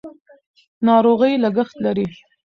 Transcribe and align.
ناروغي 0.85 1.33
لګښت 1.43 1.77
لري. 1.85 2.07